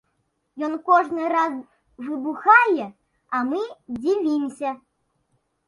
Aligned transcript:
Ён 0.67 0.73
кожны 0.87 1.27
раз 1.33 1.53
выбухае, 2.07 2.87
а 3.35 3.45
мы 3.53 3.61
дзівімся. 4.01 4.69